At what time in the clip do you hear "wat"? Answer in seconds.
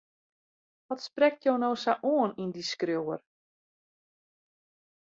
0.87-1.05